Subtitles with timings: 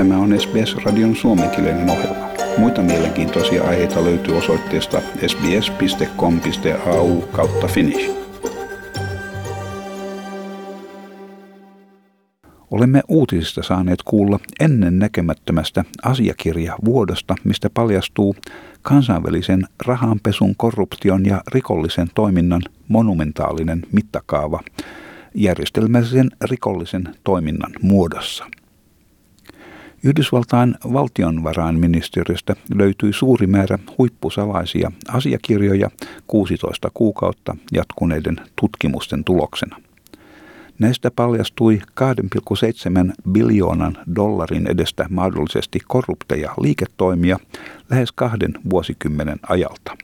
[0.00, 2.28] Tämä on SBS-radion suomenkielinen ohjelma.
[2.58, 8.10] Muita mielenkiintoisia aiheita löytyy osoitteesta sbs.com.au kautta finnish.
[12.70, 18.36] Olemme uutisista saaneet kuulla ennen näkemättömästä asiakirjavuodosta, mistä paljastuu
[18.82, 24.60] kansainvälisen rahanpesun, korruption ja rikollisen toiminnan monumentaalinen mittakaava
[25.34, 28.46] järjestelmällisen rikollisen toiminnan muodossa–
[30.04, 35.90] Yhdysvaltain valtionvarainministeriöstä löytyi suuri määrä huippusalaisia asiakirjoja
[36.26, 39.76] 16 kuukautta jatkuneiden tutkimusten tuloksena.
[40.78, 47.38] Näistä paljastui 2,7 biljoonan dollarin edestä mahdollisesti korrupteja liiketoimia
[47.90, 49.96] lähes kahden vuosikymmenen ajalta.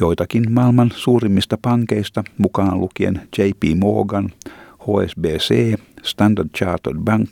[0.00, 4.30] Joitakin maailman suurimmista pankeista, mukaan lukien JP Morgan,
[4.86, 7.30] HSBC, Standard Chartered Bank,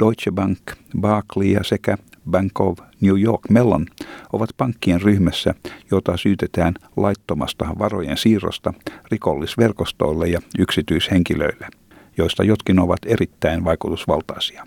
[0.00, 0.58] Deutsche Bank,
[1.00, 1.96] Barclays sekä
[2.30, 3.86] Bank of New York Mellon
[4.32, 5.54] ovat pankkien ryhmässä,
[5.90, 8.74] jota syytetään laittomasta varojen siirrosta
[9.10, 11.68] rikollisverkostoille ja yksityishenkilöille,
[12.16, 14.66] joista jotkin ovat erittäin vaikutusvaltaisia.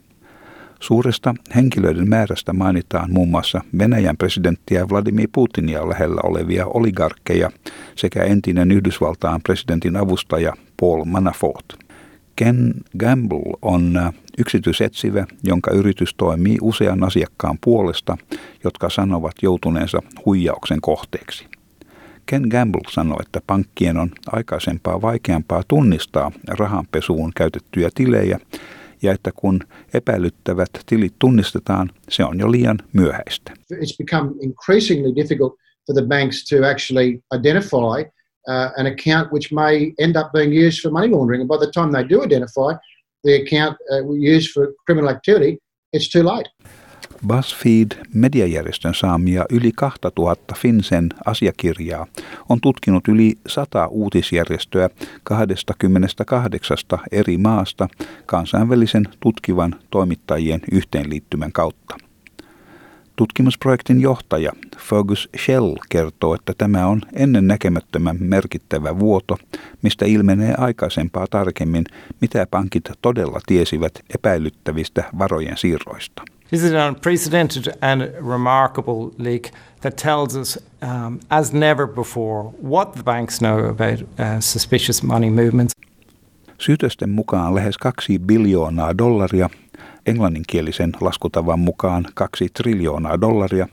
[0.79, 7.51] Suuresta henkilöiden määrästä mainitaan muun muassa Venäjän presidenttiä Vladimir Putinia lähellä olevia oligarkkeja
[7.95, 11.65] sekä entinen Yhdysvaltain presidentin avustaja Paul Manafort–
[12.35, 18.17] Ken Gamble on äh, yksityisetsivä, jonka yritys toimii usean asiakkaan puolesta,
[18.63, 21.45] jotka sanovat joutuneensa huijauksen kohteeksi.
[22.25, 28.39] Ken Gamble sanoi, että pankkien on aikaisempaa vaikeampaa tunnistaa rahanpesuun käytettyjä tilejä
[29.01, 29.59] ja että kun
[29.93, 33.51] epäilyttävät tilit tunnistetaan, se on jo liian myöhäistä.
[33.73, 35.53] It's become increasingly difficult
[35.85, 38.11] for the banks to actually identify
[38.47, 41.41] uh, an account which may end up being used for money laundering.
[41.41, 42.73] And by the time they do identify
[43.23, 45.57] the account uh, used for criminal activity,
[45.93, 46.49] it's too late.
[47.27, 52.07] BuzzFeed mediajärjestön saamia yli 2000 Finsen asiakirjaa
[52.49, 54.89] on tutkinut yli 100 uutisjärjestöä
[55.23, 56.77] 28
[57.11, 57.87] eri maasta
[58.25, 61.97] kansainvälisen tutkivan toimittajien yhteenliittymän kautta.
[63.15, 69.37] Tutkimusprojektin johtaja Fergus Shell kertoo, että tämä on ennen näkemättömän merkittävä vuoto,
[69.81, 71.85] mistä ilmenee aikaisempaa tarkemmin,
[72.21, 76.23] mitä pankit todella tiesivät epäilyttävistä varojen siirroista.
[76.49, 78.01] This is an unprecedented and
[78.31, 79.41] remarkable leak
[79.81, 85.29] that tells us, um, as never before, what the banks know about uh, suspicious money
[85.29, 85.73] movements.
[86.57, 89.49] Syytösten mukaan lähes kaksi biljoonaa dollaria
[90.05, 93.67] englanninkielisen laskutavan mukaan 2 triljoonaa dollaria,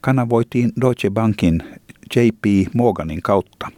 [0.00, 1.62] kanavoitiin Deutsche Bankin
[2.16, 3.68] JP Morganin kautta.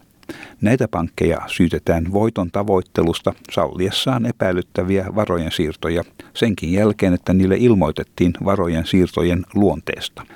[0.61, 8.87] Näitä pankkeja syytetään voiton tavoittelusta salliessaan epäilyttäviä varojen siirtoja senkin jälkeen, että niille ilmoitettiin varojen
[8.87, 10.27] siirtojen luonteesta.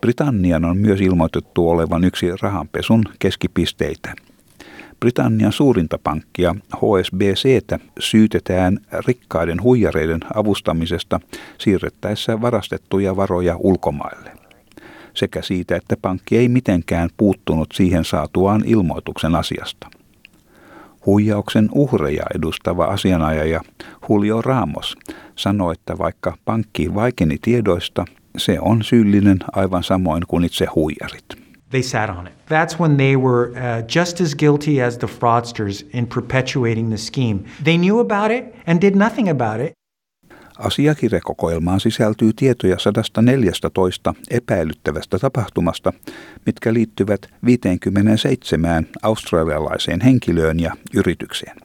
[0.00, 4.14] Britannian on myös ilmoitettu olevan yksi rahanpesun keskipisteitä–
[5.04, 11.20] Britannian suurinta pankkia HSBCtä syytetään rikkaiden huijareiden avustamisesta
[11.58, 14.32] siirrettäessä varastettuja varoja ulkomaille
[15.14, 19.90] sekä siitä, että pankki ei mitenkään puuttunut siihen saatuaan ilmoituksen asiasta.
[21.06, 23.60] Huijauksen uhreja edustava asianajaja
[24.08, 24.96] Julio Ramos
[25.36, 28.04] sanoi, että vaikka pankki vaikeni tiedoista,
[28.36, 31.43] se on syyllinen aivan samoin kuin itse huijarit
[31.74, 32.32] they sat on it.
[32.48, 37.38] That's when they were uh, just as guilty as the fraudsters in perpetuating the scheme.
[37.64, 39.72] They knew about it and did nothing about it.
[40.58, 45.92] Asiakirjakokoelmaan sisältyy tietoja 114 epäilyttävästä tapahtumasta,
[46.46, 51.56] mitkä liittyvät 57 australialaiseen henkilöön ja yritykseen.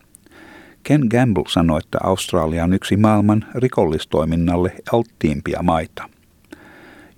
[0.84, 6.10] Ken Gamble sanoi, että Australia on yksi maailman rikollistoiminnalle alttiimpia maita–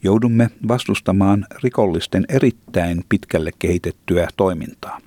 [0.04, 5.00] joudumme vastustamaan rikollisten erittäin pitkälle kehitettyä toimintaa.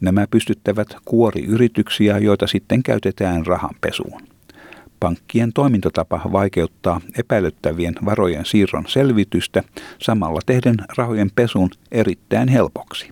[0.00, 4.22] Nämä pystyttävät kuoriyrityksiä, joita sitten käytetään rahanpesuun.
[5.00, 9.62] Pankkien toimintatapa vaikeuttaa epäilyttävien varojen siirron selvitystä
[10.02, 13.08] samalla tehden rahojen pesun erittäin helpoksi.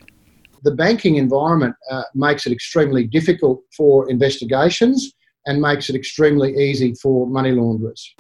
[0.63, 5.17] The banking environment uh, makes it extremely difficult for investigations
[5.47, 8.17] and makes it extremely easy for money launderers.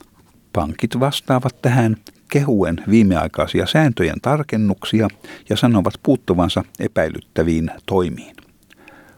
[0.52, 1.96] Pankit vastaavat tähän
[2.28, 5.08] kehuen viimeaikaisia sääntöjen tarkennuksia
[5.50, 8.36] ja sanovat puuttuvansa epäilyttäviin toimiin.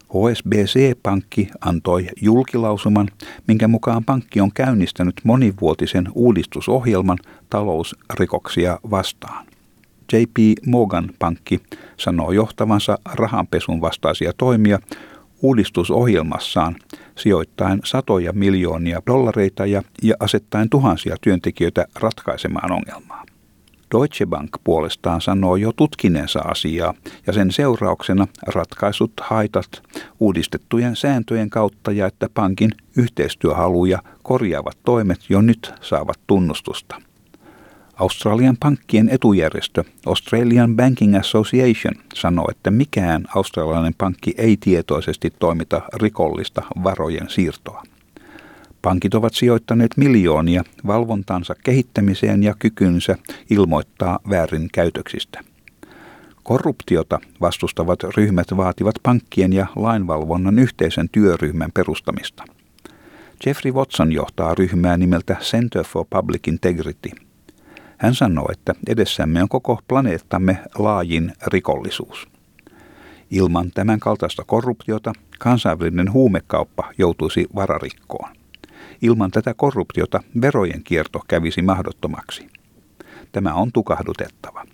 [0.08, 3.08] HSBC-pankki antoi julkilausuman,
[3.47, 7.19] minkä mukaan pankki on käynnistänyt monivuotisen uudistusohjelman
[7.50, 9.47] talousrikoksia vastaan.
[10.12, 11.61] JP Morgan pankki
[11.97, 14.79] sanoo johtavansa rahanpesun vastaisia toimia
[15.43, 16.77] uudistusohjelmassaan
[17.17, 23.25] sijoittaen satoja miljoonia dollareita ja, ja asettaen tuhansia työntekijöitä ratkaisemaan ongelmaa.
[23.94, 26.94] Deutsche Bank puolestaan sanoo jo tutkineensa asiaa
[27.27, 29.83] ja sen seurauksena ratkaisut haitat
[30.21, 36.97] uudistettujen sääntöjen kautta ja että pankin yhteistyöhalu ja korjaavat toimet jo nyt saavat tunnustusta.
[37.96, 46.62] Australian pankkien etujärjestö Australian Banking Association sanoo, että mikään australialainen pankki ei tietoisesti toimita rikollista
[46.84, 47.82] varojen siirtoa.
[48.82, 53.16] Pankit ovat sijoittaneet miljoonia valvontansa kehittämiseen ja kykynsä
[53.50, 55.40] ilmoittaa väärinkäytöksistä.
[56.42, 62.44] Korruptiota vastustavat ryhmät vaativat pankkien ja lainvalvonnan yhteisen työryhmän perustamista.
[63.46, 67.10] Jeffrey Watson johtaa ryhmää nimeltä Center for Public Integrity.
[67.98, 72.28] Hän sanoo, että edessämme on koko planeettamme laajin rikollisuus.
[73.31, 78.31] Ilman tämän kaltaista korruptiota kansainvälinen huumekauppa joutuisi vararikkoon.
[79.02, 82.46] Ilman tätä korruptiota verojen kierto kävisi mahdottomaksi.
[83.32, 84.64] Tämä on tukahdutettava.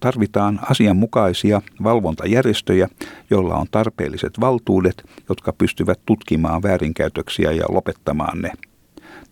[0.00, 2.88] Tarvitaan asianmukaisia valvontajärjestöjä,
[3.30, 8.52] joilla on tarpeelliset valtuudet, jotka pystyvät tutkimaan väärinkäytöksiä ja lopettamaan ne.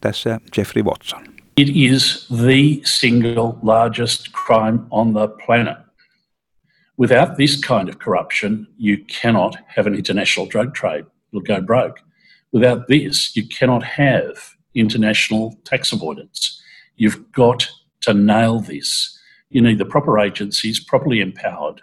[0.01, 1.36] Tässä Jeffrey Watson.
[1.57, 5.79] It is the single largest crime on the planet.
[6.99, 11.07] Without this kind of corruption, you cannot have an international drug trade.
[11.33, 12.01] It'll go broke.
[12.53, 14.37] Without this, you cannot have
[14.75, 16.61] international tax avoidance.
[16.97, 17.67] You've got
[18.01, 19.19] to nail this.
[19.49, 21.81] You need the proper agencies, properly empowered,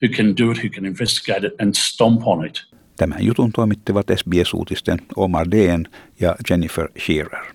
[0.00, 2.64] who can do it, who can investigate it and stomp on it.
[2.96, 5.88] Tämän jutun toimittivat SBS-uutisten Omar Deen
[6.20, 7.54] ja Jennifer Shearer.